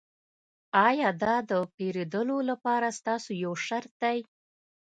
ایا 0.87 1.09
دا 1.23 1.35
د 1.49 1.51
پیرودلو 1.75 2.37
لپاره 2.49 2.87
ستاسو 2.99 3.29
یو 3.43 3.53
شرط 3.65 3.91
دی 4.03 4.19